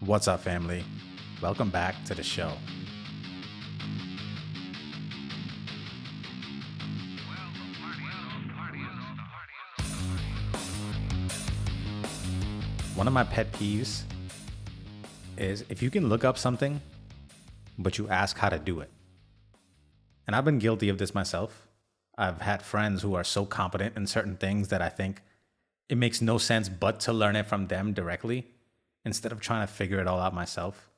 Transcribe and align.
What's 0.00 0.28
up, 0.28 0.40
family? 0.40 0.84
Welcome 1.40 1.70
back 1.70 2.04
to 2.04 2.14
the 2.14 2.22
show. 2.22 2.52
One 12.94 13.06
of 13.06 13.14
my 13.14 13.24
pet 13.24 13.50
peeves 13.52 14.02
is 15.38 15.64
if 15.70 15.82
you 15.82 15.90
can 15.90 16.10
look 16.10 16.24
up 16.24 16.36
something, 16.36 16.82
but 17.78 17.96
you 17.96 18.06
ask 18.10 18.36
how 18.36 18.50
to 18.50 18.58
do 18.58 18.80
it. 18.80 18.90
And 20.26 20.36
I've 20.36 20.44
been 20.44 20.58
guilty 20.58 20.90
of 20.90 20.98
this 20.98 21.14
myself. 21.14 21.68
I've 22.18 22.42
had 22.42 22.60
friends 22.60 23.00
who 23.00 23.14
are 23.14 23.24
so 23.24 23.46
competent 23.46 23.96
in 23.96 24.06
certain 24.06 24.36
things 24.36 24.68
that 24.68 24.82
I 24.82 24.90
think 24.90 25.22
it 25.88 25.96
makes 25.96 26.20
no 26.20 26.36
sense 26.36 26.68
but 26.68 27.00
to 27.00 27.14
learn 27.14 27.34
it 27.34 27.46
from 27.46 27.68
them 27.68 27.94
directly 27.94 28.52
instead 29.06 29.30
of 29.30 29.40
trying 29.40 29.64
to 29.64 29.72
figure 29.72 30.00
it 30.00 30.08
all 30.08 30.20
out 30.20 30.34
myself. 30.34 30.90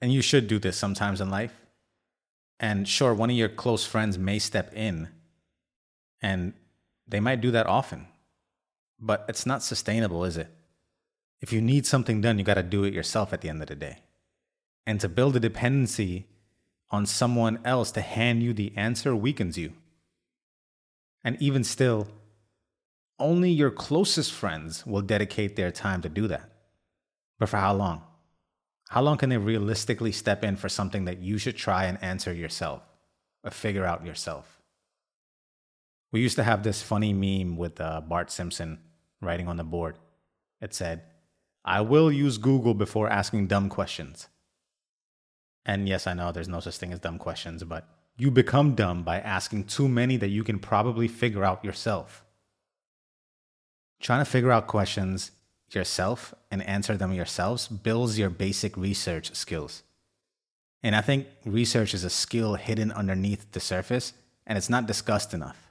And 0.00 0.12
you 0.12 0.22
should 0.22 0.48
do 0.48 0.58
this 0.58 0.78
sometimes 0.78 1.20
in 1.20 1.28
life. 1.30 1.54
And 2.58 2.88
sure, 2.88 3.12
one 3.12 3.30
of 3.30 3.36
your 3.36 3.50
close 3.50 3.84
friends 3.84 4.18
may 4.18 4.38
step 4.38 4.72
in 4.74 5.08
and 6.22 6.54
they 7.06 7.20
might 7.20 7.42
do 7.42 7.50
that 7.50 7.66
often, 7.66 8.08
but 8.98 9.26
it's 9.28 9.46
not 9.46 9.62
sustainable, 9.62 10.24
is 10.24 10.36
it? 10.36 10.48
If 11.40 11.52
you 11.52 11.60
need 11.60 11.86
something 11.86 12.20
done, 12.20 12.38
you 12.38 12.44
got 12.44 12.54
to 12.54 12.62
do 12.62 12.82
it 12.82 12.94
yourself 12.94 13.32
at 13.32 13.42
the 13.42 13.48
end 13.50 13.62
of 13.62 13.68
the 13.68 13.76
day. 13.76 13.98
And 14.86 15.00
to 15.00 15.08
build 15.08 15.36
a 15.36 15.40
dependency 15.40 16.26
on 16.90 17.04
someone 17.04 17.60
else 17.64 17.90
to 17.92 18.00
hand 18.00 18.42
you 18.42 18.54
the 18.54 18.72
answer 18.74 19.14
weakens 19.14 19.58
you. 19.58 19.74
And 21.22 21.40
even 21.40 21.62
still, 21.62 22.08
only 23.18 23.50
your 23.50 23.70
closest 23.70 24.32
friends 24.32 24.86
will 24.86 25.02
dedicate 25.02 25.56
their 25.56 25.70
time 25.70 26.02
to 26.02 26.08
do 26.08 26.28
that. 26.28 26.50
But 27.38 27.48
for 27.48 27.56
how 27.56 27.74
long? 27.74 28.02
How 28.88 29.02
long 29.02 29.18
can 29.18 29.28
they 29.28 29.36
realistically 29.36 30.12
step 30.12 30.42
in 30.44 30.56
for 30.56 30.68
something 30.68 31.04
that 31.04 31.18
you 31.18 31.38
should 31.38 31.56
try 31.56 31.84
and 31.84 32.02
answer 32.02 32.32
yourself 32.32 32.82
or 33.44 33.50
figure 33.50 33.84
out 33.84 34.06
yourself? 34.06 34.62
We 36.10 36.20
used 36.20 36.36
to 36.36 36.44
have 36.44 36.62
this 36.62 36.80
funny 36.80 37.12
meme 37.12 37.56
with 37.56 37.80
uh, 37.80 38.00
Bart 38.00 38.30
Simpson 38.30 38.78
writing 39.20 39.46
on 39.46 39.58
the 39.58 39.64
board. 39.64 39.98
It 40.60 40.72
said, 40.72 41.02
I 41.64 41.82
will 41.82 42.10
use 42.10 42.38
Google 42.38 42.72
before 42.72 43.10
asking 43.10 43.48
dumb 43.48 43.68
questions. 43.68 44.28
And 45.66 45.86
yes, 45.86 46.06
I 46.06 46.14
know 46.14 46.32
there's 46.32 46.48
no 46.48 46.60
such 46.60 46.78
thing 46.78 46.94
as 46.94 46.98
dumb 46.98 47.18
questions, 47.18 47.62
but 47.62 47.86
you 48.16 48.30
become 48.30 48.74
dumb 48.74 49.02
by 49.02 49.20
asking 49.20 49.64
too 49.64 49.86
many 49.86 50.16
that 50.16 50.28
you 50.28 50.44
can 50.44 50.58
probably 50.58 51.08
figure 51.08 51.44
out 51.44 51.64
yourself. 51.64 52.24
Trying 54.00 54.24
to 54.24 54.30
figure 54.30 54.52
out 54.52 54.66
questions 54.66 55.32
yourself 55.70 56.34
and 56.50 56.62
answer 56.62 56.96
them 56.96 57.12
yourselves 57.12 57.68
builds 57.68 58.18
your 58.18 58.30
basic 58.30 58.76
research 58.76 59.34
skills. 59.34 59.82
And 60.82 60.94
I 60.94 61.00
think 61.00 61.26
research 61.44 61.92
is 61.94 62.04
a 62.04 62.10
skill 62.10 62.54
hidden 62.54 62.92
underneath 62.92 63.50
the 63.52 63.60
surface 63.60 64.12
and 64.46 64.56
it's 64.56 64.70
not 64.70 64.86
discussed 64.86 65.34
enough. 65.34 65.68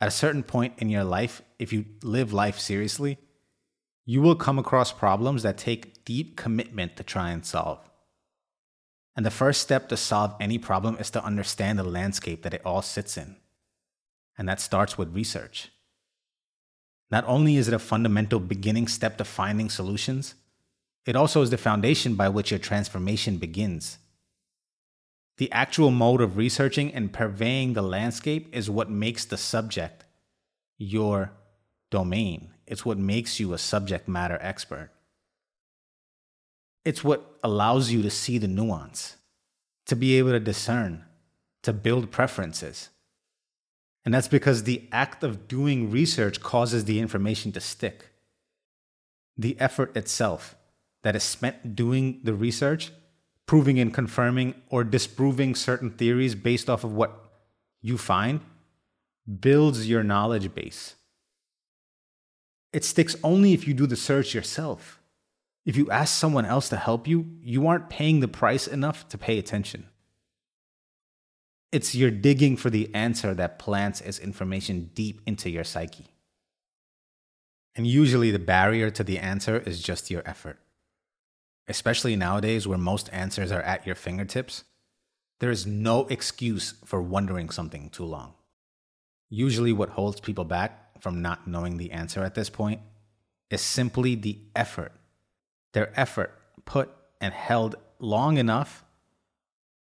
At 0.00 0.08
a 0.08 0.12
certain 0.12 0.42
point 0.42 0.74
in 0.78 0.88
your 0.88 1.04
life, 1.04 1.42
if 1.58 1.72
you 1.72 1.84
live 2.02 2.32
life 2.32 2.58
seriously, 2.58 3.18
you 4.06 4.22
will 4.22 4.34
come 4.34 4.58
across 4.58 4.92
problems 4.92 5.42
that 5.42 5.58
take 5.58 6.04
deep 6.04 6.36
commitment 6.36 6.96
to 6.96 7.02
try 7.02 7.30
and 7.30 7.44
solve. 7.44 7.78
And 9.14 9.26
the 9.26 9.30
first 9.30 9.60
step 9.60 9.88
to 9.88 9.96
solve 9.96 10.34
any 10.40 10.56
problem 10.56 10.96
is 10.98 11.10
to 11.10 11.24
understand 11.24 11.78
the 11.78 11.84
landscape 11.84 12.42
that 12.42 12.54
it 12.54 12.62
all 12.64 12.80
sits 12.80 13.18
in. 13.18 13.36
And 14.38 14.48
that 14.48 14.60
starts 14.60 14.96
with 14.96 15.14
research. 15.14 15.70
Not 17.10 17.24
only 17.26 17.56
is 17.56 17.68
it 17.68 17.74
a 17.74 17.78
fundamental 17.78 18.38
beginning 18.38 18.88
step 18.88 19.18
to 19.18 19.24
finding 19.24 19.68
solutions, 19.68 20.34
it 21.06 21.16
also 21.16 21.42
is 21.42 21.50
the 21.50 21.58
foundation 21.58 22.14
by 22.14 22.28
which 22.28 22.50
your 22.50 22.60
transformation 22.60 23.38
begins. 23.38 23.98
The 25.38 25.50
actual 25.50 25.90
mode 25.90 26.20
of 26.20 26.36
researching 26.36 26.92
and 26.92 27.12
purveying 27.12 27.72
the 27.72 27.82
landscape 27.82 28.54
is 28.54 28.68
what 28.70 28.90
makes 28.90 29.24
the 29.24 29.38
subject 29.38 30.04
your 30.78 31.32
domain. 31.90 32.50
It's 32.66 32.84
what 32.84 32.98
makes 32.98 33.40
you 33.40 33.52
a 33.52 33.58
subject 33.58 34.06
matter 34.06 34.38
expert. 34.40 34.90
It's 36.84 37.02
what 37.02 37.38
allows 37.42 37.90
you 37.90 38.02
to 38.02 38.10
see 38.10 38.38
the 38.38 38.48
nuance, 38.48 39.16
to 39.86 39.96
be 39.96 40.18
able 40.18 40.30
to 40.30 40.40
discern, 40.40 41.04
to 41.62 41.72
build 41.72 42.10
preferences. 42.10 42.90
And 44.04 44.14
that's 44.14 44.28
because 44.28 44.62
the 44.62 44.88
act 44.92 45.22
of 45.22 45.46
doing 45.46 45.90
research 45.90 46.40
causes 46.40 46.84
the 46.84 47.00
information 47.00 47.52
to 47.52 47.60
stick. 47.60 48.10
The 49.36 49.58
effort 49.60 49.96
itself 49.96 50.56
that 51.02 51.16
is 51.16 51.22
spent 51.22 51.76
doing 51.76 52.20
the 52.24 52.34
research, 52.34 52.92
proving 53.46 53.78
and 53.78 53.92
confirming 53.92 54.54
or 54.68 54.84
disproving 54.84 55.54
certain 55.54 55.90
theories 55.90 56.34
based 56.34 56.70
off 56.70 56.84
of 56.84 56.94
what 56.94 57.30
you 57.82 57.98
find, 57.98 58.40
builds 59.40 59.88
your 59.88 60.02
knowledge 60.02 60.54
base. 60.54 60.94
It 62.72 62.84
sticks 62.84 63.16
only 63.22 63.52
if 63.52 63.66
you 63.66 63.74
do 63.74 63.86
the 63.86 63.96
search 63.96 64.34
yourself. 64.34 65.00
If 65.66 65.76
you 65.76 65.90
ask 65.90 66.16
someone 66.16 66.46
else 66.46 66.68
to 66.70 66.76
help 66.76 67.06
you, 67.06 67.26
you 67.42 67.66
aren't 67.66 67.90
paying 67.90 68.20
the 68.20 68.28
price 68.28 68.66
enough 68.66 69.08
to 69.08 69.18
pay 69.18 69.38
attention. 69.38 69.89
It's 71.72 71.94
your 71.94 72.10
digging 72.10 72.56
for 72.56 72.68
the 72.68 72.92
answer 72.94 73.32
that 73.34 73.58
plants 73.58 74.00
its 74.00 74.18
information 74.18 74.90
deep 74.94 75.20
into 75.26 75.48
your 75.48 75.64
psyche. 75.64 76.08
And 77.76 77.86
usually 77.86 78.30
the 78.30 78.40
barrier 78.40 78.90
to 78.90 79.04
the 79.04 79.18
answer 79.18 79.58
is 79.58 79.82
just 79.82 80.10
your 80.10 80.22
effort. 80.26 80.58
Especially 81.68 82.16
nowadays 82.16 82.66
where 82.66 82.78
most 82.78 83.08
answers 83.12 83.52
are 83.52 83.62
at 83.62 83.86
your 83.86 83.94
fingertips, 83.94 84.64
there 85.38 85.50
is 85.50 85.66
no 85.66 86.06
excuse 86.06 86.74
for 86.84 87.00
wondering 87.00 87.50
something 87.50 87.88
too 87.90 88.04
long. 88.04 88.34
Usually, 89.30 89.72
what 89.72 89.90
holds 89.90 90.20
people 90.20 90.44
back 90.44 91.00
from 91.00 91.22
not 91.22 91.46
knowing 91.46 91.76
the 91.76 91.92
answer 91.92 92.24
at 92.24 92.34
this 92.34 92.50
point 92.50 92.80
is 93.48 93.60
simply 93.60 94.16
the 94.16 94.38
effort. 94.56 94.92
Their 95.72 95.98
effort 95.98 96.32
put 96.64 96.90
and 97.20 97.32
held 97.32 97.76
long 98.00 98.38
enough 98.38 98.84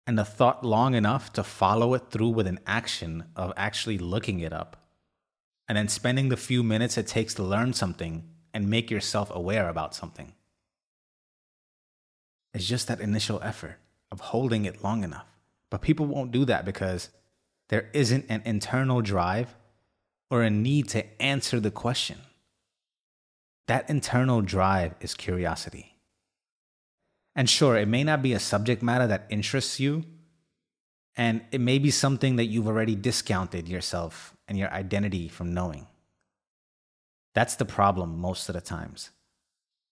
and 0.07 0.17
the 0.17 0.25
thought 0.25 0.63
long 0.63 0.95
enough 0.95 1.33
to 1.33 1.43
follow 1.43 1.93
it 1.93 2.09
through 2.09 2.29
with 2.29 2.47
an 2.47 2.61
action 2.65 3.25
of 3.35 3.51
actually 3.57 3.97
looking 3.97 4.39
it 4.39 4.53
up. 4.53 4.77
And 5.67 5.77
then 5.77 5.89
spending 5.89 6.29
the 6.29 6.37
few 6.37 6.63
minutes 6.63 6.97
it 6.97 7.07
takes 7.07 7.33
to 7.33 7.43
learn 7.43 7.73
something 7.73 8.23
and 8.53 8.69
make 8.69 8.89
yourself 8.89 9.29
aware 9.35 9.67
about 9.67 9.93
something. 9.93 10.33
It's 12.53 12.65
just 12.65 12.87
that 12.87 13.01
initial 13.01 13.41
effort 13.43 13.79
of 14.09 14.21
holding 14.21 14.63
it 14.63 14.81
long 14.81 15.03
enough. 15.03 15.27
But 15.69 15.81
people 15.81 16.05
won't 16.05 16.31
do 16.31 16.45
that 16.45 16.63
because 16.63 17.09
there 17.67 17.89
isn't 17.91 18.25
an 18.29 18.41
internal 18.45 19.01
drive 19.01 19.55
or 20.31 20.41
a 20.41 20.49
need 20.49 20.87
to 20.89 21.21
answer 21.21 21.59
the 21.59 21.69
question. 21.69 22.19
That 23.67 23.89
internal 23.89 24.41
drive 24.41 24.95
is 25.01 25.13
curiosity. 25.13 25.96
And 27.37 27.47
sure, 27.47 27.77
it 27.77 27.87
may 27.87 28.03
not 28.03 28.23
be 28.23 28.33
a 28.33 28.39
subject 28.39 28.81
matter 28.81 29.05
that 29.07 29.27
interests 29.29 29.79
you, 29.79 30.03
and 31.15 31.41
it 31.51 31.61
may 31.61 31.77
be 31.77 31.91
something 31.91 32.35
that 32.37 32.47
you've 32.47 32.67
already 32.67 32.95
discounted 32.95 33.69
yourself 33.69 34.35
and 34.47 34.57
your 34.57 34.71
identity 34.71 35.27
from 35.27 35.53
knowing. 35.53 35.85
That's 37.35 37.55
the 37.55 37.65
problem 37.65 38.17
most 38.17 38.49
of 38.49 38.55
the 38.55 38.61
times, 38.61 39.11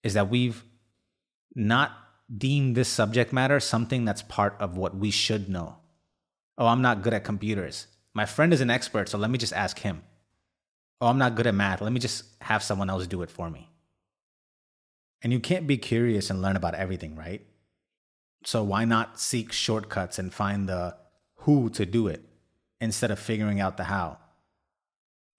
is 0.03 0.16
that 0.16 0.29
we've 0.29 0.66
not 1.53 1.91
deemed 2.35 2.75
this 2.75 2.89
subject 2.89 3.31
matter 3.31 3.59
something 3.59 4.05
that's 4.05 4.23
part 4.23 4.55
of 4.59 4.75
what 4.75 4.97
we 4.97 5.11
should 5.11 5.47
know. 5.47 5.78
Oh, 6.57 6.66
I'm 6.66 6.81
not 6.81 7.03
good 7.03 7.13
at 7.13 7.23
computers. 7.23 7.85
My 8.16 8.25
friend 8.25 8.53
is 8.53 8.61
an 8.61 8.72
expert, 8.72 9.07
so 9.07 9.19
let 9.19 9.29
me 9.29 9.38
just 9.38 9.53
ask 9.53 9.78
him. 9.78 10.01
Oh, 11.00 11.07
I'm 11.07 11.19
not 11.19 11.35
good 11.35 11.45
at 11.45 11.53
math. 11.53 11.81
Let 11.81 11.91
me 11.91 12.00
just 12.00 12.23
have 12.41 12.63
someone 12.63 12.89
else 12.89 13.05
do 13.05 13.22
it 13.22 13.29
for 13.29 13.51
me. 13.51 13.69
And 15.22 15.34
you 15.34 15.40
can't 15.40 15.67
be 15.67 15.78
curious 15.78 16.29
and 16.29 16.41
learn 16.41 16.56
about 16.56 16.76
everything, 16.76 17.16
right? 17.16 17.46
So 18.46 18.64
why 18.64 18.85
not 18.85 19.20
seek 19.20 19.52
shortcuts 19.52 20.20
and 20.20 20.34
find 20.34 20.70
the 20.70 20.96
who 21.38 21.70
to 21.72 21.85
do 21.85 22.08
it 22.08 22.23
instead 22.79 23.09
of 23.12 23.20
figuring 23.20 23.59
out 23.59 23.78
the 23.78 23.85
how? 23.85 24.20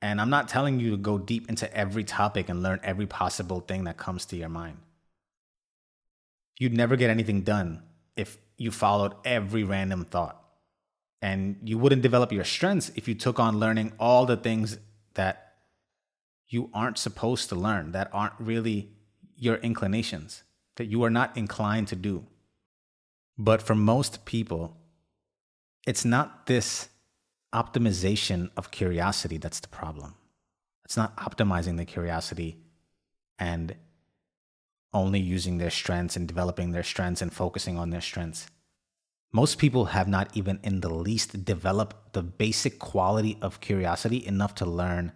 And 0.03 0.21
I'm 0.21 0.31
not 0.31 0.49
telling 0.49 0.81
you 0.81 0.91
to 0.91 0.97
go 0.97 1.19
deep 1.19 1.49
into 1.49 1.73
every 1.75 2.05
topic 2.05 2.49
and 2.49 2.63
learn 2.63 2.81
every 2.83 3.07
possible 3.07 3.61
thing 3.61 3.85
that 3.85 3.97
comes 3.97 4.27
to 4.27 4.37
your 4.37 4.49
mind. 4.49 4.79
You'd 6.59 6.77
never 6.77 6.97
get 6.97 7.11
anything 7.11 7.43
done 7.43 7.83
if 8.17 8.39
you 8.57 8.71
followed 8.71 9.15
every 9.25 9.63
random 9.63 10.05
thought. 10.05 10.43
And 11.23 11.57
you 11.65 11.79
wouldn't 11.79 12.03
develop 12.03 12.33
your 12.33 12.45
strengths 12.45 12.91
if 12.95 13.09
you 13.09 13.15
took 13.15 13.39
on 13.39 13.59
learning 13.59 13.93
all 13.99 14.27
the 14.27 14.37
things 14.37 14.79
that 15.15 15.55
you 16.49 16.71
aren't 16.73 16.99
supposed 16.99 17.49
to 17.49 17.55
learn, 17.55 17.93
that 17.93 18.11
aren't 18.13 18.35
really 18.39 18.96
your 19.37 19.57
inclinations, 19.57 20.43
that 20.77 20.87
you 20.87 21.03
are 21.05 21.11
not 21.11 21.37
inclined 21.37 21.89
to 21.89 21.97
do. 21.97 22.27
But 23.39 23.63
for 23.63 23.75
most 23.75 24.25
people, 24.25 24.77
it's 25.87 26.05
not 26.05 26.47
this 26.47 26.89
optimization 27.55 28.51
of 28.57 28.71
curiosity 28.71 29.39
that's 29.39 29.61
the 29.61 29.69
problem. 29.69 30.15
It's 30.85 30.97
not 30.97 31.17
optimizing 31.17 31.77
the 31.77 31.85
curiosity 31.85 32.59
and 33.39 33.75
only 34.93 35.21
using 35.21 35.59
their 35.59 35.71
strengths 35.71 36.17
and 36.17 36.27
developing 36.27 36.73
their 36.73 36.83
strengths 36.83 37.23
and 37.23 37.33
focusing 37.33 37.79
on 37.79 37.91
their 37.91 38.01
strengths. 38.01 38.47
Most 39.33 39.59
people 39.59 39.87
have 39.87 40.09
not 40.09 40.35
even 40.35 40.61
in 40.63 40.81
the 40.81 40.89
least 40.89 41.45
developed 41.45 42.15
the 42.15 42.23
basic 42.23 42.79
quality 42.79 43.37
of 43.43 43.61
curiosity 43.61 44.27
enough 44.27 44.55
to 44.57 44.65
learn 44.65 45.13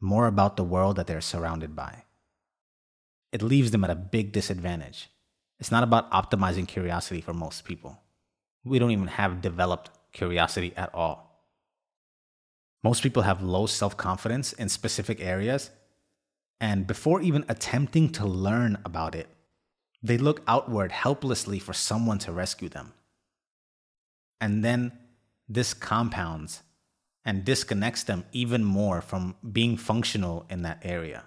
more 0.00 0.26
about 0.26 0.56
the 0.56 0.64
world 0.64 0.96
that 0.96 1.06
they're 1.06 1.20
surrounded 1.20 1.76
by. 1.76 2.04
It 3.32 3.42
leaves 3.42 3.70
them 3.70 3.84
at 3.84 3.90
a 3.90 3.94
big 3.94 4.32
disadvantage. 4.32 5.08
It's 5.58 5.70
not 5.70 5.84
about 5.84 6.10
optimizing 6.10 6.66
curiosity 6.66 7.20
for 7.20 7.34
most 7.34 7.64
people. 7.64 8.00
We 8.64 8.78
don't 8.78 8.90
even 8.90 9.06
have 9.06 9.40
developed 9.42 9.90
curiosity 10.12 10.72
at 10.76 10.92
all. 10.94 11.44
Most 12.82 13.02
people 13.02 13.22
have 13.22 13.42
low 13.42 13.66
self 13.66 13.96
confidence 13.96 14.52
in 14.54 14.68
specific 14.68 15.20
areas, 15.20 15.70
and 16.60 16.86
before 16.86 17.20
even 17.20 17.44
attempting 17.48 18.10
to 18.12 18.26
learn 18.26 18.78
about 18.84 19.14
it, 19.14 19.28
they 20.02 20.16
look 20.16 20.42
outward 20.46 20.92
helplessly 20.92 21.58
for 21.58 21.74
someone 21.74 22.18
to 22.20 22.32
rescue 22.32 22.70
them. 22.70 22.94
And 24.40 24.64
then 24.64 24.92
this 25.46 25.74
compounds 25.74 26.62
and 27.24 27.44
disconnects 27.44 28.02
them 28.02 28.24
even 28.32 28.64
more 28.64 29.02
from 29.02 29.36
being 29.52 29.76
functional 29.76 30.46
in 30.48 30.62
that 30.62 30.80
area 30.82 31.24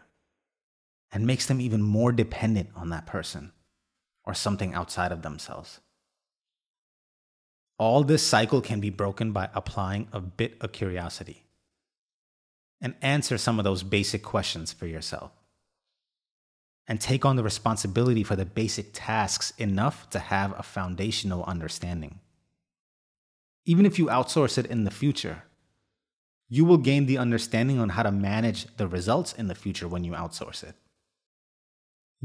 and 1.13 1.27
makes 1.27 1.45
them 1.45 1.61
even 1.61 1.81
more 1.81 2.11
dependent 2.11 2.69
on 2.75 2.89
that 2.89 3.05
person 3.05 3.51
or 4.25 4.33
something 4.33 4.73
outside 4.73 5.11
of 5.11 5.21
themselves. 5.21 5.79
All 7.77 8.03
this 8.03 8.25
cycle 8.25 8.61
can 8.61 8.79
be 8.79 8.89
broken 8.89 9.31
by 9.31 9.49
applying 9.53 10.07
a 10.11 10.19
bit 10.19 10.57
of 10.59 10.71
curiosity 10.71 11.43
and 12.81 12.95
answer 13.01 13.37
some 13.37 13.59
of 13.59 13.63
those 13.63 13.83
basic 13.83 14.23
questions 14.23 14.73
for 14.73 14.87
yourself. 14.87 15.31
And 16.87 16.99
take 16.99 17.23
on 17.23 17.37
the 17.37 17.43
responsibility 17.43 18.23
for 18.23 18.35
the 18.35 18.45
basic 18.45 18.89
tasks 18.91 19.53
enough 19.57 20.09
to 20.09 20.19
have 20.19 20.53
a 20.57 20.63
foundational 20.63 21.43
understanding. 21.45 22.19
Even 23.65 23.85
if 23.85 23.97
you 23.97 24.07
outsource 24.07 24.57
it 24.57 24.65
in 24.65 24.83
the 24.83 24.91
future, 24.91 25.43
you 26.49 26.65
will 26.65 26.77
gain 26.77 27.05
the 27.05 27.17
understanding 27.17 27.79
on 27.79 27.89
how 27.89 28.03
to 28.03 28.11
manage 28.11 28.65
the 28.75 28.87
results 28.87 29.31
in 29.31 29.47
the 29.47 29.55
future 29.55 29.87
when 29.87 30.03
you 30.03 30.11
outsource 30.11 30.63
it. 30.63 30.75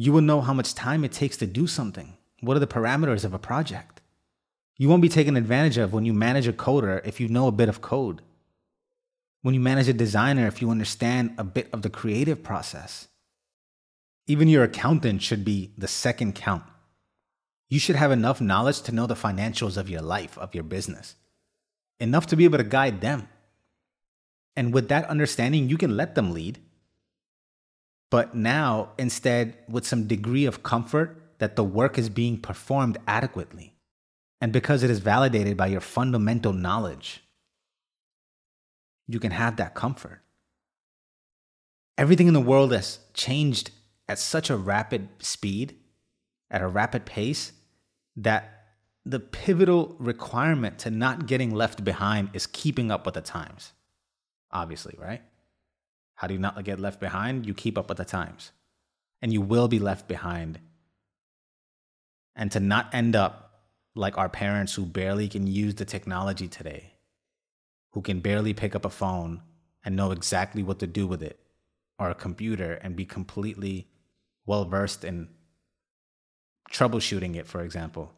You 0.00 0.12
will 0.12 0.20
know 0.20 0.40
how 0.40 0.54
much 0.54 0.76
time 0.76 1.02
it 1.02 1.10
takes 1.10 1.36
to 1.38 1.46
do 1.46 1.66
something. 1.66 2.16
What 2.38 2.56
are 2.56 2.60
the 2.60 2.68
parameters 2.68 3.24
of 3.24 3.34
a 3.34 3.38
project? 3.38 4.00
You 4.76 4.88
won't 4.88 5.02
be 5.02 5.08
taken 5.08 5.36
advantage 5.36 5.76
of 5.76 5.92
when 5.92 6.04
you 6.04 6.14
manage 6.14 6.46
a 6.46 6.52
coder 6.52 7.04
if 7.04 7.18
you 7.18 7.26
know 7.26 7.48
a 7.48 7.52
bit 7.60 7.68
of 7.68 7.80
code. 7.80 8.22
When 9.42 9.54
you 9.54 9.60
manage 9.60 9.88
a 9.88 9.92
designer 9.92 10.46
if 10.46 10.62
you 10.62 10.70
understand 10.70 11.34
a 11.36 11.42
bit 11.42 11.68
of 11.72 11.82
the 11.82 11.90
creative 11.90 12.44
process. 12.44 13.08
Even 14.28 14.46
your 14.46 14.62
accountant 14.62 15.20
should 15.20 15.44
be 15.44 15.72
the 15.76 15.88
second 15.88 16.36
count. 16.36 16.62
You 17.68 17.80
should 17.80 17.96
have 17.96 18.12
enough 18.12 18.40
knowledge 18.40 18.82
to 18.82 18.94
know 18.94 19.08
the 19.08 19.16
financials 19.16 19.76
of 19.76 19.90
your 19.90 20.02
life, 20.02 20.38
of 20.38 20.54
your 20.54 20.62
business, 20.62 21.16
enough 21.98 22.28
to 22.28 22.36
be 22.36 22.44
able 22.44 22.58
to 22.58 22.64
guide 22.64 23.00
them. 23.00 23.28
And 24.54 24.72
with 24.72 24.90
that 24.90 25.06
understanding, 25.06 25.68
you 25.68 25.76
can 25.76 25.96
let 25.96 26.14
them 26.14 26.32
lead. 26.32 26.60
But 28.10 28.34
now, 28.34 28.90
instead, 28.99 29.56
with 29.69 29.87
some 29.87 30.06
degree 30.06 30.46
of 30.46 30.62
comfort 30.62 31.22
that 31.38 31.56
the 31.56 31.64
work 31.64 31.99
is 31.99 32.08
being 32.08 32.38
performed 32.38 32.99
adequately 33.06 33.75
and 34.40 34.52
because 34.52 34.82
it 34.82 34.90
is 34.90 35.00
validated 35.00 35.56
by 35.56 35.66
your 35.66 35.81
fundamental 35.81 36.52
knowledge, 36.52 37.25
you 39.06 39.19
can 39.19 39.32
have 39.32 39.56
that 39.56 39.75
comfort. 39.75 40.22
Everything 41.96 42.28
in 42.28 42.34
the 42.34 42.40
world 42.40 42.72
has 42.72 43.00
changed 43.14 43.70
at 44.08 44.19
such 44.19 44.49
a 44.50 44.56
rapid 44.56 45.08
speed, 45.19 45.76
at 46.50 46.62
a 46.62 46.69
rapid 46.69 47.04
pace, 47.04 47.52
that 48.16 48.66
the 49.04 49.19
pivotal 49.19 49.96
requirement 49.99 50.78
to 50.78 50.90
not 50.90 51.26
getting 51.26 51.52
left 51.52 51.82
behind 51.82 52.31
is 52.32 52.46
keeping 52.46 52.90
up 52.90 53.04
with 53.04 53.14
the 53.14 53.20
times. 53.20 53.72
Obviously, 54.52 54.94
right? 54.99 55.22
How 56.18 56.26
do 56.26 56.34
you 56.34 56.40
not 56.40 56.64
get 56.64 56.80
left 56.80 56.98
behind? 56.98 57.46
You 57.46 57.54
keep 57.54 57.78
up 57.78 57.88
with 57.88 57.98
the 57.98 58.04
times. 58.04 58.50
And 59.22 59.32
you 59.32 59.40
will 59.40 59.68
be 59.68 59.78
left 59.78 60.08
behind. 60.08 60.58
And 62.34 62.50
to 62.50 62.58
not 62.58 62.92
end 62.92 63.14
up 63.14 63.60
like 63.94 64.18
our 64.18 64.28
parents 64.28 64.74
who 64.74 64.84
barely 64.84 65.28
can 65.28 65.46
use 65.46 65.76
the 65.76 65.84
technology 65.84 66.48
today, 66.48 66.94
who 67.92 68.02
can 68.02 68.18
barely 68.18 68.52
pick 68.52 68.74
up 68.74 68.84
a 68.84 68.90
phone 68.90 69.42
and 69.84 69.94
know 69.94 70.10
exactly 70.10 70.60
what 70.60 70.80
to 70.80 70.88
do 70.88 71.06
with 71.06 71.22
it, 71.22 71.38
or 72.00 72.10
a 72.10 72.16
computer 72.16 72.72
and 72.82 72.96
be 72.96 73.04
completely 73.04 73.86
well 74.44 74.64
versed 74.64 75.04
in 75.04 75.28
troubleshooting 76.72 77.36
it, 77.36 77.46
for 77.46 77.62
example. 77.62 78.12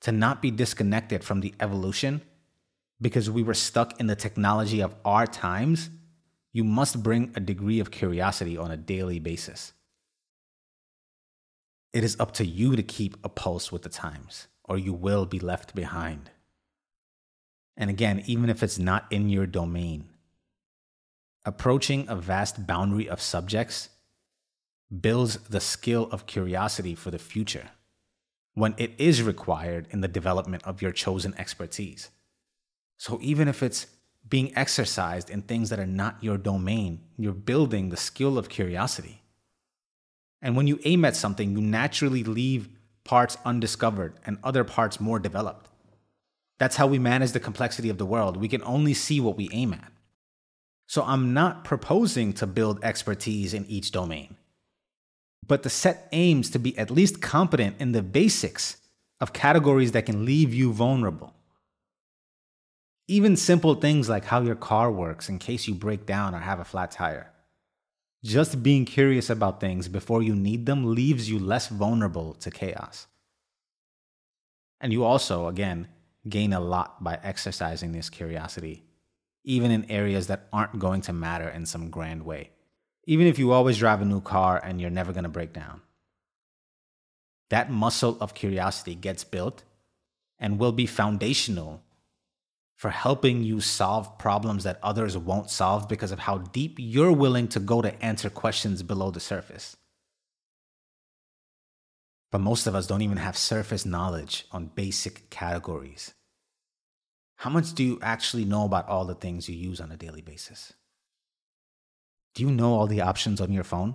To 0.00 0.12
not 0.12 0.40
be 0.40 0.50
disconnected 0.50 1.24
from 1.24 1.40
the 1.40 1.52
evolution 1.60 2.22
because 3.02 3.28
we 3.28 3.42
were 3.42 3.52
stuck 3.52 4.00
in 4.00 4.06
the 4.06 4.16
technology 4.16 4.80
of 4.80 4.94
our 5.04 5.26
times, 5.26 5.90
you 6.52 6.64
must 6.64 7.02
bring 7.02 7.32
a 7.34 7.40
degree 7.40 7.80
of 7.80 7.90
curiosity 7.90 8.56
on 8.56 8.70
a 8.70 8.76
daily 8.76 9.18
basis. 9.18 9.72
It 11.92 12.04
is 12.04 12.18
up 12.18 12.32
to 12.34 12.46
you 12.46 12.76
to 12.76 12.82
keep 12.82 13.16
a 13.24 13.28
pulse 13.28 13.70
with 13.70 13.82
the 13.82 13.88
times 13.88 14.48
or 14.64 14.78
you 14.78 14.92
will 14.92 15.26
be 15.26 15.38
left 15.38 15.74
behind. 15.74 16.30
And 17.76 17.90
again, 17.90 18.22
even 18.26 18.50
if 18.50 18.62
it's 18.62 18.78
not 18.78 19.06
in 19.10 19.28
your 19.28 19.46
domain, 19.46 20.08
approaching 21.44 22.06
a 22.08 22.16
vast 22.16 22.66
boundary 22.66 23.08
of 23.08 23.20
subjects 23.20 23.88
builds 25.00 25.38
the 25.38 25.60
skill 25.60 26.08
of 26.12 26.26
curiosity 26.26 26.94
for 26.94 27.10
the 27.10 27.18
future 27.18 27.70
when 28.54 28.74
it 28.76 28.92
is 28.98 29.22
required 29.22 29.86
in 29.90 30.02
the 30.02 30.08
development 30.08 30.62
of 30.64 30.82
your 30.82 30.92
chosen 30.92 31.34
expertise. 31.38 32.10
So 32.98 33.18
even 33.22 33.48
if 33.48 33.62
it's 33.62 33.86
being 34.28 34.56
exercised 34.56 35.30
in 35.30 35.42
things 35.42 35.70
that 35.70 35.78
are 35.78 35.86
not 35.86 36.22
your 36.22 36.38
domain, 36.38 37.00
you're 37.16 37.32
building 37.32 37.88
the 37.88 37.96
skill 37.96 38.38
of 38.38 38.48
curiosity. 38.48 39.22
And 40.40 40.56
when 40.56 40.66
you 40.66 40.80
aim 40.84 41.04
at 41.04 41.16
something, 41.16 41.52
you 41.52 41.60
naturally 41.60 42.24
leave 42.24 42.68
parts 43.04 43.36
undiscovered 43.44 44.14
and 44.24 44.38
other 44.42 44.64
parts 44.64 45.00
more 45.00 45.18
developed. 45.18 45.68
That's 46.58 46.76
how 46.76 46.86
we 46.86 46.98
manage 46.98 47.32
the 47.32 47.40
complexity 47.40 47.88
of 47.88 47.98
the 47.98 48.06
world. 48.06 48.36
We 48.36 48.48
can 48.48 48.62
only 48.62 48.94
see 48.94 49.20
what 49.20 49.36
we 49.36 49.48
aim 49.52 49.72
at. 49.72 49.92
So 50.86 51.02
I'm 51.02 51.32
not 51.32 51.64
proposing 51.64 52.32
to 52.34 52.46
build 52.46 52.84
expertise 52.84 53.54
in 53.54 53.66
each 53.66 53.92
domain, 53.92 54.36
but 55.46 55.62
to 55.62 55.70
set 55.70 56.08
aims 56.12 56.50
to 56.50 56.58
be 56.58 56.76
at 56.76 56.90
least 56.90 57.22
competent 57.22 57.76
in 57.80 57.92
the 57.92 58.02
basics 58.02 58.76
of 59.20 59.32
categories 59.32 59.92
that 59.92 60.06
can 60.06 60.24
leave 60.24 60.52
you 60.52 60.72
vulnerable. 60.72 61.34
Even 63.12 63.36
simple 63.36 63.74
things 63.74 64.08
like 64.08 64.24
how 64.24 64.40
your 64.40 64.54
car 64.54 64.90
works 64.90 65.28
in 65.28 65.38
case 65.38 65.68
you 65.68 65.74
break 65.74 66.06
down 66.06 66.34
or 66.34 66.38
have 66.38 66.60
a 66.60 66.64
flat 66.64 66.90
tire. 66.90 67.30
Just 68.24 68.62
being 68.62 68.86
curious 68.86 69.28
about 69.28 69.60
things 69.60 69.86
before 69.86 70.22
you 70.22 70.34
need 70.34 70.64
them 70.64 70.94
leaves 70.94 71.28
you 71.28 71.38
less 71.38 71.68
vulnerable 71.68 72.32
to 72.36 72.50
chaos. 72.50 73.06
And 74.80 74.94
you 74.94 75.04
also, 75.04 75.46
again, 75.46 75.88
gain 76.26 76.54
a 76.54 76.60
lot 76.60 77.04
by 77.04 77.18
exercising 77.22 77.92
this 77.92 78.08
curiosity, 78.08 78.82
even 79.44 79.70
in 79.70 79.90
areas 79.90 80.28
that 80.28 80.48
aren't 80.50 80.78
going 80.78 81.02
to 81.02 81.12
matter 81.12 81.50
in 81.50 81.66
some 81.66 81.90
grand 81.90 82.22
way. 82.24 82.48
Even 83.04 83.26
if 83.26 83.38
you 83.38 83.52
always 83.52 83.76
drive 83.76 84.00
a 84.00 84.06
new 84.06 84.22
car 84.22 84.58
and 84.64 84.80
you're 84.80 84.88
never 84.88 85.12
going 85.12 85.24
to 85.24 85.28
break 85.28 85.52
down. 85.52 85.82
That 87.50 87.70
muscle 87.70 88.16
of 88.22 88.32
curiosity 88.32 88.94
gets 88.94 89.22
built 89.22 89.64
and 90.38 90.58
will 90.58 90.72
be 90.72 90.86
foundational 90.86 91.82
for 92.82 92.90
helping 92.90 93.44
you 93.44 93.60
solve 93.60 94.18
problems 94.18 94.64
that 94.64 94.80
others 94.82 95.16
won't 95.16 95.48
solve 95.48 95.88
because 95.88 96.10
of 96.10 96.18
how 96.18 96.38
deep 96.38 96.74
you're 96.80 97.12
willing 97.12 97.46
to 97.46 97.60
go 97.60 97.80
to 97.80 98.04
answer 98.04 98.28
questions 98.28 98.82
below 98.82 99.08
the 99.12 99.20
surface. 99.20 99.76
But 102.32 102.40
most 102.40 102.66
of 102.66 102.74
us 102.74 102.88
don't 102.88 103.02
even 103.02 103.18
have 103.18 103.38
surface 103.38 103.86
knowledge 103.86 104.46
on 104.50 104.72
basic 104.74 105.30
categories. 105.30 106.14
How 107.36 107.50
much 107.50 107.72
do 107.72 107.84
you 107.84 108.00
actually 108.02 108.44
know 108.44 108.64
about 108.64 108.88
all 108.88 109.04
the 109.04 109.14
things 109.14 109.48
you 109.48 109.54
use 109.54 109.80
on 109.80 109.92
a 109.92 109.96
daily 109.96 110.20
basis? 110.20 110.72
Do 112.34 112.42
you 112.42 112.50
know 112.50 112.74
all 112.74 112.88
the 112.88 113.02
options 113.02 113.40
on 113.40 113.52
your 113.52 113.62
phone? 113.62 113.94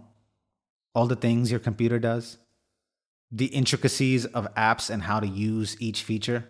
All 0.95 1.07
the 1.07 1.17
things 1.17 1.51
your 1.51 1.59
computer 1.59 1.99
does? 1.99 2.37
The 3.33 3.47
intricacies 3.47 4.25
of 4.25 4.55
apps 4.55 4.89
and 4.89 5.03
how 5.03 5.19
to 5.19 5.27
use 5.27 5.75
each 5.81 6.03
feature? 6.03 6.47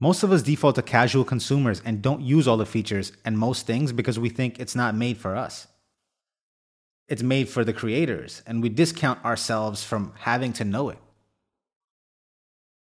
Most 0.00 0.22
of 0.22 0.32
us 0.32 0.42
default 0.42 0.76
to 0.76 0.82
casual 0.82 1.24
consumers 1.24 1.82
and 1.84 2.00
don't 2.00 2.22
use 2.22 2.48
all 2.48 2.56
the 2.56 2.64
features 2.64 3.12
and 3.24 3.38
most 3.38 3.66
things 3.66 3.92
because 3.92 4.18
we 4.18 4.30
think 4.30 4.58
it's 4.58 4.74
not 4.74 4.94
made 4.94 5.18
for 5.18 5.36
us. 5.36 5.66
It's 7.06 7.22
made 7.22 7.48
for 7.48 7.64
the 7.64 7.72
creators, 7.72 8.42
and 8.46 8.62
we 8.62 8.70
discount 8.70 9.22
ourselves 9.24 9.84
from 9.84 10.12
having 10.20 10.54
to 10.54 10.64
know 10.64 10.88
it. 10.88 10.98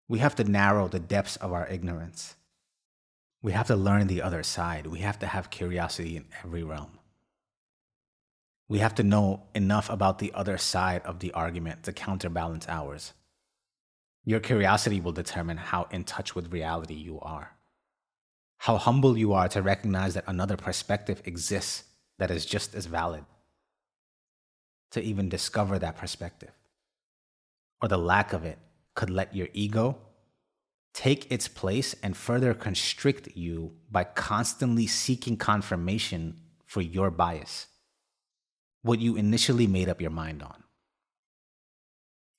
We 0.09 0.21
have 0.21 0.37
to 0.37 0.45
narrow 0.45 0.89
the 0.89 1.01
depths 1.01 1.37
of 1.37 1.53
our 1.53 1.67
ignorance. 1.67 2.37
We 3.43 3.53
have 3.53 3.67
to 3.67 3.77
learn 3.77 4.07
the 4.07 4.23
other 4.23 4.43
side. 4.43 4.87
We 4.87 5.01
have 5.01 5.19
to 5.19 5.27
have 5.27 5.51
curiosity 5.51 6.17
in 6.17 6.25
every 6.45 6.63
realm. 6.63 6.99
We 8.69 8.79
have 8.79 8.95
to 8.95 9.03
know 9.03 9.43
enough 9.55 9.91
about 9.91 10.19
the 10.19 10.33
other 10.33 10.57
side 10.57 11.03
of 11.03 11.19
the 11.19 11.33
argument 11.33 11.83
to 11.83 11.93
counterbalance 11.93 12.67
ours. 12.69 13.13
Your 14.25 14.41
curiosity 14.41 15.01
will 15.01 15.13
determine 15.13 15.57
how 15.57 15.89
in 15.91 16.05
touch 16.05 16.35
with 16.35 16.53
reality 16.53 16.95
you 16.95 17.19
are. 17.21 17.57
How 18.59 18.77
humble 18.77 19.19
you 19.19 19.33
are 19.33 19.49
to 19.49 19.63
recognize 19.63 20.15
that 20.15 20.25
another 20.29 20.57
perspective 20.57 21.21
exists 21.25 21.85
that 22.19 22.31
is 22.31 22.47
just 22.47 22.75
as 22.75 22.87
valid. 22.87 23.25
To 24.93 25.03
even 25.03 25.29
discover 25.29 25.79
that 25.79 25.97
perspective, 25.97 26.53
or 27.81 27.89
the 27.89 27.97
lack 27.97 28.33
of 28.33 28.45
it, 28.45 28.59
could 28.95 29.11
let 29.11 29.35
your 29.35 29.49
ego 29.55 29.97
take 30.93 31.33
its 31.33 31.49
place 31.49 31.97
and 32.03 32.17
further 32.17 32.53
constrict 32.53 33.35
you 33.35 33.73
by 33.91 34.05
constantly 34.05 34.87
seeking 34.87 35.37
confirmation 35.37 36.39
for 36.65 36.83
your 36.83 37.11
bias, 37.11 37.67
what 38.83 39.01
you 39.01 39.17
initially 39.17 39.67
made 39.67 39.89
up 39.89 40.01
your 40.01 40.11
mind 40.11 40.43
on. 40.43 40.63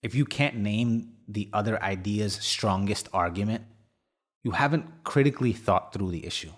If 0.04 0.14
you 0.14 0.26
can't 0.26 0.58
name 0.58 1.13
the 1.28 1.50
other 1.54 1.82
idea's 1.82 2.34
strongest 2.36 3.10
argument, 3.14 3.64
you 4.44 4.52
haven't 4.52 5.04
critically 5.04 5.54
thought 5.54 5.94
through 5.94 6.12
the 6.12 6.26
issue. 6.26 6.52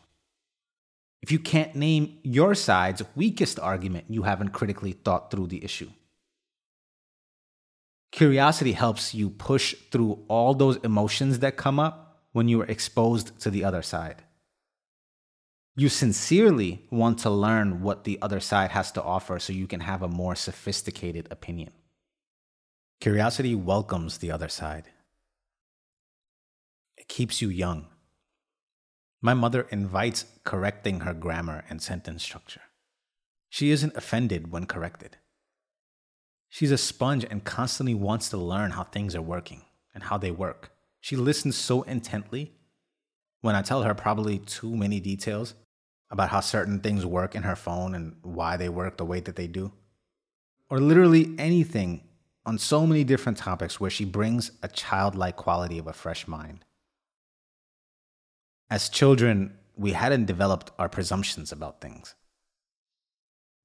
If 1.21 1.31
you 1.31 1.39
can't 1.39 1.75
name 1.75 2.19
your 2.23 2.53
side's 2.53 3.01
weakest 3.15 3.59
argument, 3.59 4.05
you 4.09 4.23
haven't 4.23 4.49
critically 4.49 4.91
thought 4.91 5.31
through 5.31 5.47
the 5.47 5.63
issue. 5.63 5.89
Curiosity 8.11 8.73
helps 8.73 9.13
you 9.13 9.29
push 9.29 9.75
through 9.91 10.23
all 10.27 10.53
those 10.53 10.77
emotions 10.77 11.39
that 11.39 11.57
come 11.57 11.79
up 11.79 12.21
when 12.31 12.47
you 12.47 12.61
are 12.61 12.65
exposed 12.65 13.39
to 13.39 13.49
the 13.49 13.63
other 13.63 13.81
side. 13.81 14.23
You 15.75 15.89
sincerely 15.89 16.85
want 16.89 17.19
to 17.19 17.29
learn 17.29 17.81
what 17.81 18.05
the 18.05 18.17
other 18.21 18.39
side 18.39 18.71
has 18.71 18.91
to 18.93 19.03
offer 19.03 19.39
so 19.39 19.51
you 19.51 19.67
can 19.67 19.81
have 19.81 20.01
a 20.01 20.07
more 20.07 20.35
sophisticated 20.35 21.27
opinion. 21.29 21.71
Curiosity 22.99 23.55
welcomes 23.55 24.17
the 24.17 24.31
other 24.31 24.49
side. 24.49 24.89
It 26.97 27.07
keeps 27.07 27.41
you 27.41 27.49
young. 27.49 27.87
My 29.21 29.33
mother 29.33 29.67
invites 29.69 30.25
correcting 30.43 31.01
her 31.01 31.13
grammar 31.13 31.65
and 31.69 31.81
sentence 31.81 32.23
structure. 32.23 32.61
She 33.49 33.71
isn't 33.71 33.95
offended 33.95 34.51
when 34.51 34.65
corrected. 34.65 35.17
She's 36.49 36.71
a 36.71 36.77
sponge 36.77 37.25
and 37.29 37.43
constantly 37.43 37.93
wants 37.93 38.29
to 38.29 38.37
learn 38.37 38.71
how 38.71 38.83
things 38.83 39.15
are 39.15 39.21
working 39.21 39.63
and 39.93 40.03
how 40.03 40.17
they 40.17 40.31
work. 40.31 40.71
She 41.01 41.15
listens 41.15 41.55
so 41.55 41.81
intently 41.83 42.53
when 43.41 43.55
I 43.55 43.61
tell 43.61 43.83
her 43.83 43.93
probably 43.93 44.39
too 44.39 44.75
many 44.75 44.99
details 44.99 45.53
about 46.09 46.29
how 46.29 46.39
certain 46.39 46.79
things 46.79 47.05
work 47.05 47.35
in 47.35 47.43
her 47.43 47.55
phone 47.55 47.93
and 47.93 48.15
why 48.21 48.57
they 48.57 48.69
work 48.69 48.97
the 48.97 49.05
way 49.05 49.19
that 49.19 49.35
they 49.35 49.47
do. 49.47 49.71
Or 50.69 50.79
literally 50.79 51.35
anything 51.37 52.03
on 52.45 52.57
so 52.57 52.85
many 52.85 53.03
different 53.03 53.37
topics 53.37 53.79
where 53.79 53.89
she 53.89 54.05
brings 54.05 54.51
a 54.61 54.67
childlike 54.67 55.35
quality 55.35 55.77
of 55.79 55.87
a 55.87 55.93
fresh 55.93 56.27
mind. 56.27 56.63
As 58.69 58.89
children, 58.89 59.57
we 59.75 59.91
hadn't 59.91 60.25
developed 60.25 60.71
our 60.79 60.89
presumptions 60.89 61.51
about 61.51 61.81
things. 61.81 62.15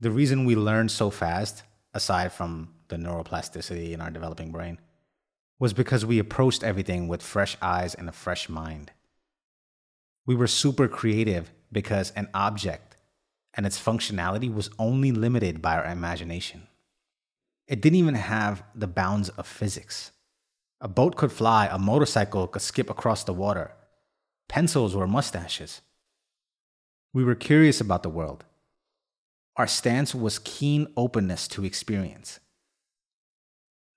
The 0.00 0.10
reason 0.10 0.44
we 0.44 0.56
learn 0.56 0.88
so 0.88 1.10
fast, 1.10 1.62
aside 1.92 2.32
from 2.32 2.70
the 2.88 2.96
neuroplasticity 2.96 3.92
in 3.92 4.00
our 4.00 4.10
developing 4.10 4.50
brain, 4.50 4.78
was 5.58 5.75
because 5.75 6.06
we 6.06 6.18
approached 6.18 6.64
everything 6.64 7.06
with 7.06 7.22
fresh 7.22 7.56
eyes 7.60 7.94
and 7.94 8.08
a 8.08 8.12
fresh 8.12 8.49
mind. 8.49 8.92
We 10.26 10.34
were 10.34 10.46
super 10.46 10.88
creative 10.88 11.52
because 11.70 12.12
an 12.16 12.28
object 12.32 12.96
and 13.54 13.66
its 13.66 13.80
functionality 13.80 14.52
was 14.52 14.70
only 14.78 15.12
limited 15.12 15.60
by 15.60 15.76
our 15.76 15.84
imagination. 15.84 16.66
It 17.70 17.80
didn't 17.80 18.00
even 18.00 18.16
have 18.16 18.64
the 18.74 18.88
bounds 18.88 19.28
of 19.28 19.46
physics. 19.46 20.10
A 20.80 20.88
boat 20.88 21.14
could 21.14 21.30
fly, 21.30 21.68
a 21.70 21.78
motorcycle 21.78 22.48
could 22.48 22.62
skip 22.62 22.90
across 22.90 23.22
the 23.22 23.32
water, 23.32 23.74
pencils 24.48 24.96
were 24.96 25.06
mustaches. 25.06 25.80
We 27.12 27.22
were 27.22 27.36
curious 27.36 27.80
about 27.80 28.02
the 28.02 28.08
world. 28.08 28.44
Our 29.54 29.68
stance 29.68 30.16
was 30.16 30.40
keen 30.40 30.88
openness 30.96 31.46
to 31.48 31.64
experience. 31.64 32.40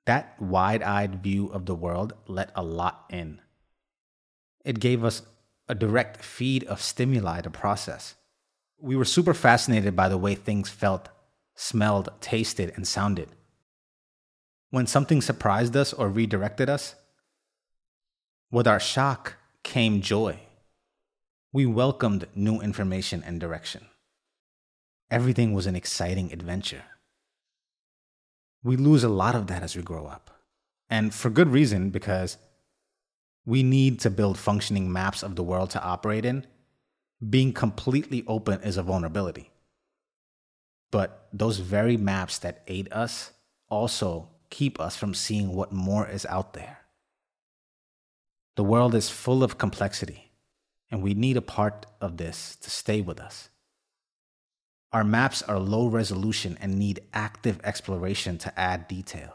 That 0.05 0.39
wide 0.39 0.83
eyed 0.83 1.23
view 1.23 1.47
of 1.47 1.65
the 1.65 1.75
world 1.75 2.13
let 2.27 2.51
a 2.55 2.61
lot 2.61 3.05
in. 3.09 3.41
It 4.63 4.79
gave 4.79 5.03
us 5.03 5.23
a 5.67 5.73
direct 5.73 6.23
feed 6.23 6.63
of 6.65 6.79
stimuli 6.79 7.41
to 7.41 7.49
process. 7.49 8.13
We 8.79 8.95
were 8.95 9.05
super 9.05 9.33
fascinated 9.33 9.95
by 9.95 10.09
the 10.09 10.17
way 10.17 10.35
things 10.35 10.69
felt, 10.69 11.09
smelled, 11.55 12.09
tasted, 12.21 12.71
and 12.75 12.87
sounded. 12.87 13.29
When 14.73 14.87
something 14.87 15.21
surprised 15.21 15.77
us 15.77 15.93
or 15.93 16.09
redirected 16.09 16.67
us, 16.67 16.95
with 18.51 18.67
our 18.67 18.79
shock 18.79 19.35
came 19.61 20.01
joy. 20.01 20.39
We 21.51 21.67
welcomed 21.67 22.27
new 22.33 22.59
information 22.59 23.23
and 23.23 23.39
direction. 23.39 23.85
Everything 25.11 25.53
was 25.53 25.67
an 25.67 25.75
exciting 25.75 26.33
adventure 26.33 26.83
we 28.63 28.77
lose 28.77 29.03
a 29.03 29.09
lot 29.09 29.35
of 29.35 29.47
that 29.47 29.61
as 29.61 29.75
we 29.75 29.81
grow 29.81 30.05
up. 30.05 30.29
And 30.89 31.13
for 31.13 31.29
good 31.29 31.49
reason, 31.49 31.89
because 31.89 32.37
we 33.45 33.61
need 33.61 33.99
to 34.01 34.09
build 34.09 34.37
functioning 34.37 34.91
maps 34.91 35.21
of 35.21 35.35
the 35.35 35.43
world 35.43 35.69
to 35.71 35.83
operate 35.83 36.23
in. 36.23 36.47
Being 37.29 37.53
completely 37.53 38.23
open 38.27 38.61
is 38.61 38.77
a 38.77 38.83
vulnerability. 38.83 39.51
But 40.91 41.27
those 41.33 41.59
very 41.59 41.97
maps 41.97 42.37
that 42.39 42.63
aid 42.67 42.87
us 42.91 43.31
also 43.69 44.29
keep 44.53 44.79
us 44.79 44.95
from 44.95 45.15
seeing 45.15 45.51
what 45.55 45.71
more 45.73 46.07
is 46.07 46.27
out 46.27 46.53
there. 46.53 46.77
The 48.55 48.63
world 48.63 48.93
is 48.93 49.09
full 49.09 49.43
of 49.43 49.57
complexity, 49.57 50.31
and 50.91 51.01
we 51.01 51.15
need 51.15 51.37
a 51.37 51.41
part 51.41 51.87
of 51.99 52.17
this 52.17 52.55
to 52.57 52.69
stay 52.69 53.01
with 53.01 53.19
us. 53.19 53.49
Our 54.91 55.03
maps 55.03 55.41
are 55.41 55.57
low 55.57 55.87
resolution 55.87 56.55
and 56.61 56.77
need 56.77 57.01
active 57.15 57.59
exploration 57.63 58.37
to 58.37 58.59
add 58.59 58.87
detail. 58.87 59.33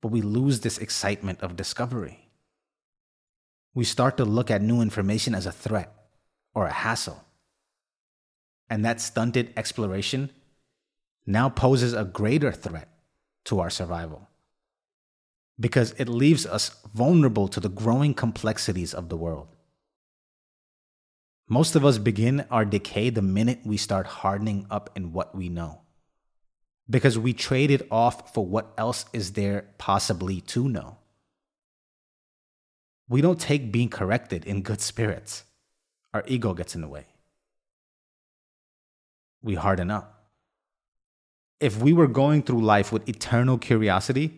But 0.00 0.08
we 0.08 0.22
lose 0.22 0.60
this 0.60 0.78
excitement 0.78 1.42
of 1.42 1.54
discovery. 1.54 2.30
We 3.74 3.84
start 3.84 4.16
to 4.16 4.24
look 4.24 4.50
at 4.50 4.62
new 4.62 4.80
information 4.80 5.34
as 5.34 5.44
a 5.44 5.52
threat 5.52 5.92
or 6.54 6.64
a 6.64 6.72
hassle. 6.72 7.22
And 8.70 8.86
that 8.86 9.02
stunted 9.02 9.52
exploration 9.54 10.30
now 11.26 11.50
poses 11.50 11.92
a 11.92 12.04
greater 12.04 12.52
threat 12.52 12.88
to 13.46 13.60
our 13.60 13.70
survival 13.70 14.28
because 15.58 15.92
it 15.92 16.08
leaves 16.08 16.44
us 16.46 16.70
vulnerable 16.94 17.48
to 17.48 17.60
the 17.60 17.68
growing 17.68 18.14
complexities 18.14 18.92
of 18.92 19.08
the 19.08 19.16
world. 19.16 19.48
Most 21.48 21.76
of 21.76 21.84
us 21.84 21.98
begin 21.98 22.44
our 22.50 22.64
decay 22.64 23.10
the 23.10 23.22
minute 23.22 23.60
we 23.64 23.76
start 23.76 24.06
hardening 24.06 24.66
up 24.70 24.90
in 24.94 25.12
what 25.12 25.34
we 25.34 25.48
know. 25.48 25.80
Because 26.88 27.18
we 27.18 27.32
trade 27.32 27.70
it 27.70 27.86
off 27.90 28.34
for 28.34 28.44
what 28.46 28.72
else 28.76 29.06
is 29.12 29.32
there 29.32 29.66
possibly 29.78 30.40
to 30.42 30.68
know. 30.68 30.98
We 33.08 33.20
don't 33.20 33.40
take 33.40 33.72
being 33.72 33.88
corrected 33.88 34.44
in 34.44 34.62
good 34.62 34.80
spirits. 34.80 35.44
Our 36.12 36.24
ego 36.26 36.54
gets 36.54 36.74
in 36.74 36.80
the 36.80 36.88
way. 36.88 37.06
We 39.42 39.54
harden 39.54 39.90
up. 39.90 40.15
If 41.60 41.80
we 41.80 41.92
were 41.92 42.06
going 42.06 42.42
through 42.42 42.62
life 42.62 42.92
with 42.92 43.08
eternal 43.08 43.58
curiosity, 43.58 44.34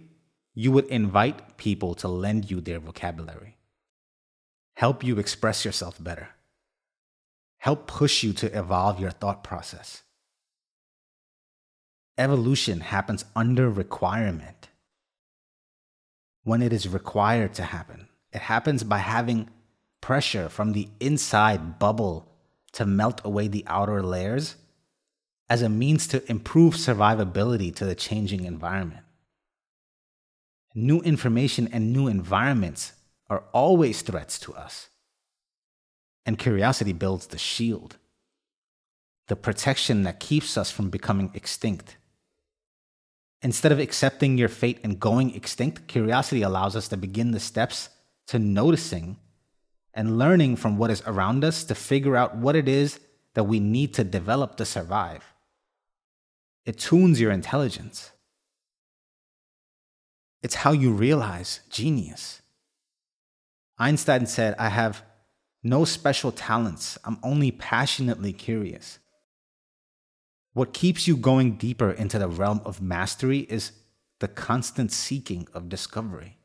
you 0.54 0.72
would 0.72 0.87
invite 0.87 1.56
people 1.56 1.94
to 1.96 2.08
lend 2.08 2.50
you 2.50 2.60
their 2.60 2.78
vocabulary, 2.78 3.56
help 4.76 5.04
you 5.04 5.18
express 5.18 5.64
yourself 5.64 6.02
better 6.02 6.28
help 7.58 7.87
push 7.87 8.22
you 8.22 8.32
to 8.32 8.58
evolve 8.58 9.00
your 9.00 9.10
thought 9.10 9.44
process. 9.44 10.02
Evolution 12.16 12.80
happens 12.80 13.25
under 13.37 13.68
requirement. 13.68 14.68
When 16.44 16.62
it 16.62 16.72
is 16.72 16.88
required 16.88 17.54
to 17.54 17.64
happen, 17.64 18.08
it 18.32 18.40
happens 18.40 18.82
by 18.82 18.98
having 18.98 19.50
pressure 20.00 20.48
from 20.48 20.72
the 20.72 20.88
inside 21.00 21.78
bubble 21.78 22.32
to 22.72 22.87
melt 22.87 23.20
away 23.25 23.48
the 23.48 23.64
outer 23.66 24.02
layers 24.02 24.56
as 25.50 25.62
a 25.62 25.69
means 25.69 26.07
to 26.09 26.31
improve 26.31 26.75
survivability 26.75 27.75
to 27.75 27.85
the 27.85 27.95
changing 27.95 28.45
environment. 28.45 29.02
New 30.75 31.00
information 31.00 31.69
and 31.73 31.93
new 31.93 32.07
environments 32.07 32.93
are 33.31 33.45
always 33.52 34.02
threats 34.02 34.38
to 34.38 34.55
us. 34.55 34.88
And 36.26 36.38
curiosity 36.38 36.93
builds 36.93 37.28
the 37.28 37.38
shield, 37.38 37.97
the 39.28 39.37
protection 39.37 40.02
that 40.02 40.21
keeps 40.21 40.59
us 40.59 40.71
from 40.71 40.90
becoming 40.90 41.31
extinct. 41.35 41.97
Instead 43.40 43.73
of 43.73 43.78
accepting 43.78 44.37
your 44.37 44.49
fate 44.49 44.81
and 44.83 45.00
going 45.00 45.35
extinct, 45.35 45.87
curiosity 45.87 46.43
allows 46.43 46.76
us 46.76 46.88
to 46.88 46.97
begin 46.97 47.31
the 47.31 47.40
steps 47.40 47.88
to 48.26 48.38
noticing 48.38 49.17
and 49.95 50.19
learning 50.19 50.57
from 50.57 50.76
what 50.76 50.90
is 50.90 51.02
around 51.07 51.45
us 51.45 51.64
to 51.64 51.75
figure 51.75 52.17
out 52.17 52.37
what 52.37 52.55
it 52.55 52.69
is 52.69 53.00
that 53.35 53.45
we 53.45 53.59
need 53.59 53.95
to 53.95 54.05
develop 54.05 54.57
to 54.57 54.64
survive. 54.64 55.25
It 56.68 56.76
tunes 56.76 57.18
your 57.18 57.32
intelligence. 57.32 58.10
It's 60.42 60.56
how 60.56 60.72
you 60.72 60.92
realize 60.92 61.60
genius. 61.70 62.42
Einstein 63.78 64.26
said, 64.26 64.54
I 64.58 64.68
have 64.68 65.02
no 65.62 65.87
special 65.87 66.30
talents. 66.30 66.98
I'm 67.06 67.18
only 67.22 67.52
passionately 67.52 68.34
curious. 68.34 68.98
What 70.52 70.75
keeps 70.75 71.08
you 71.08 71.16
going 71.16 71.56
deeper 71.56 71.90
into 71.90 72.18
the 72.18 72.28
realm 72.28 72.60
of 72.66 72.82
mastery 72.82 73.46
is 73.48 73.72
the 74.20 74.28
constant 74.28 74.92
seeking 74.92 75.48
of 75.54 75.70
discovery. 75.70 76.37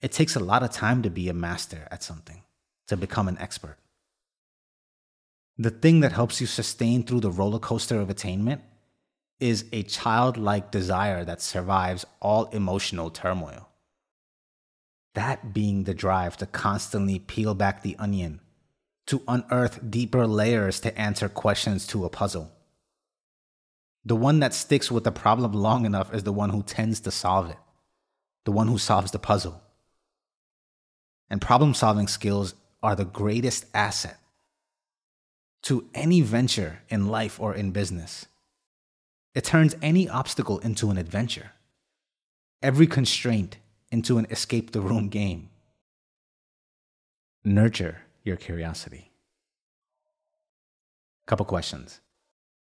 It 0.00 0.10
takes 0.10 0.36
a 0.36 0.40
lot 0.40 0.62
of 0.62 0.70
time 0.70 1.02
to 1.02 1.10
be 1.10 1.28
a 1.28 1.34
master 1.34 1.86
at 1.90 2.02
something, 2.02 2.44
to 2.88 2.96
become 2.96 3.28
an 3.28 3.36
expert. 3.40 3.76
The 5.58 5.68
thing 5.68 6.00
that 6.00 6.12
helps 6.12 6.40
you 6.40 6.46
sustain 6.46 7.02
through 7.02 7.20
the 7.20 7.30
roller 7.30 7.58
coaster 7.58 8.00
of 8.00 8.08
attainment 8.08 8.62
is 9.40 9.64
a 9.72 9.82
childlike 9.82 10.70
desire 10.70 11.24
that 11.24 11.40
survives 11.40 12.04
all 12.20 12.44
emotional 12.46 13.10
turmoil. 13.10 13.68
That 15.14 15.52
being 15.52 15.84
the 15.84 15.94
drive 15.94 16.36
to 16.36 16.46
constantly 16.46 17.18
peel 17.18 17.54
back 17.54 17.82
the 17.82 17.96
onion, 17.98 18.40
to 19.06 19.22
unearth 19.26 19.90
deeper 19.90 20.26
layers 20.26 20.78
to 20.80 20.96
answer 20.96 21.28
questions 21.28 21.86
to 21.88 22.04
a 22.04 22.10
puzzle. 22.10 22.52
The 24.04 24.16
one 24.16 24.40
that 24.40 24.54
sticks 24.54 24.90
with 24.90 25.04
the 25.04 25.12
problem 25.12 25.52
long 25.52 25.84
enough 25.84 26.14
is 26.14 26.22
the 26.22 26.32
one 26.32 26.50
who 26.50 26.62
tends 26.62 27.00
to 27.00 27.10
solve 27.10 27.50
it, 27.50 27.58
the 28.44 28.52
one 28.52 28.68
who 28.68 28.78
solves 28.78 29.10
the 29.10 29.18
puzzle. 29.18 29.60
And 31.28 31.40
problem 31.40 31.74
solving 31.74 32.08
skills 32.08 32.54
are 32.82 32.96
the 32.96 33.04
greatest 33.04 33.66
asset 33.74 34.18
to 35.62 35.88
any 35.94 36.20
venture 36.20 36.80
in 36.88 37.08
life 37.08 37.38
or 37.38 37.54
in 37.54 37.70
business. 37.70 38.26
It 39.34 39.44
turns 39.44 39.76
any 39.80 40.08
obstacle 40.08 40.58
into 40.58 40.90
an 40.90 40.98
adventure, 40.98 41.52
every 42.62 42.86
constraint 42.86 43.58
into 43.90 44.18
an 44.18 44.26
escape 44.30 44.72
the 44.72 44.80
room 44.80 45.08
game. 45.08 45.50
Nurture 47.44 48.02
your 48.24 48.36
curiosity. 48.36 49.12
Couple 51.26 51.46
questions. 51.46 52.00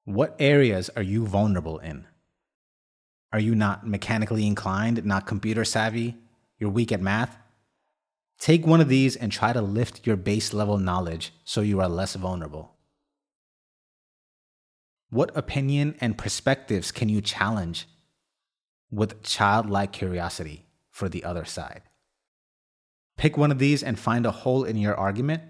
What 0.06 0.36
areas 0.38 0.90
are 0.96 1.02
you 1.02 1.26
vulnerable 1.26 1.80
in? 1.80 2.06
Are 3.32 3.40
you 3.40 3.56
not 3.56 3.88
mechanically 3.88 4.46
inclined, 4.46 5.04
not 5.06 5.26
computer 5.26 5.66
savvy? 5.66 6.18
You're 6.60 6.70
weak 6.70 6.92
at 6.92 7.02
math? 7.02 7.36
Take 8.38 8.68
one 8.68 8.80
of 8.80 8.90
these 8.90 9.16
and 9.16 9.32
try 9.32 9.54
to 9.54 9.62
lift 9.62 10.06
your 10.06 10.18
base 10.18 10.54
level 10.54 10.78
knowledge 10.78 11.34
so 11.44 11.62
you 11.62 11.80
are 11.80 11.90
less 11.90 12.14
vulnerable. 12.14 12.74
What 15.14 15.30
opinion 15.38 15.96
and 16.02 16.18
perspectives 16.18 16.92
can 16.92 17.08
you 17.08 17.22
challenge 17.22 17.88
with 18.90 19.22
childlike 19.22 19.92
curiosity 19.92 20.66
for 20.90 21.08
the 21.08 21.24
other 21.24 21.46
side? 21.46 21.84
Pick 23.16 23.38
one 23.38 23.52
of 23.52 23.60
these 23.60 23.84
and 23.84 24.00
find 24.00 24.26
a 24.26 24.32
hole 24.32 24.64
in 24.64 24.76
your 24.76 24.96
argument 24.96 25.44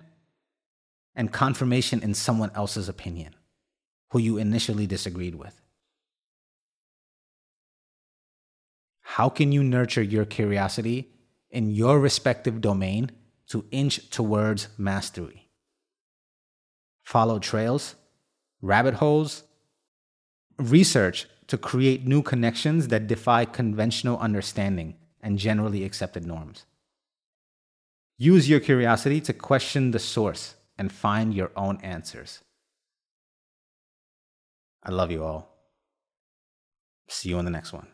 and 1.15 1.31
confirmation 1.31 2.03
in 2.03 2.13
someone 2.13 2.51
else's 2.53 2.89
opinion 2.89 3.35
who 4.09 4.19
you 4.19 4.35
initially 4.37 4.85
disagreed 4.85 5.35
with. 5.35 5.61
How 8.99 9.29
can 9.29 9.53
you 9.53 9.63
nurture 9.63 10.03
your 10.03 10.25
curiosity 10.25 11.13
in 11.49 11.71
your 11.71 12.01
respective 12.01 12.59
domain 12.59 13.11
to 13.47 13.63
inch 13.71 14.09
towards 14.09 14.67
mastery? 14.77 15.47
Follow 17.05 17.39
trails, 17.39 17.95
rabbit 18.61 18.95
holes, 18.95 19.43
research 20.57 21.27
to 21.47 21.57
create 21.57 22.05
new 22.05 22.21
connections 22.21 22.87
that 22.87 23.07
defy 23.07 23.45
conventional 23.45 24.17
understanding 24.19 24.95
and 25.21 25.37
generally 25.37 25.83
accepted 25.83 26.25
norms. 26.25 26.65
Use 28.17 28.49
your 28.49 28.59
curiosity 28.59 29.19
to 29.21 29.33
question 29.33 29.91
the 29.91 29.99
source 29.99 30.55
and 30.77 30.91
find 30.91 31.33
your 31.33 31.51
own 31.55 31.79
answers. 31.81 32.41
I 34.83 34.91
love 34.91 35.11
you 35.11 35.23
all. 35.23 35.49
See 37.07 37.29
you 37.29 37.39
in 37.39 37.45
the 37.45 37.51
next 37.51 37.73
one. 37.73 37.87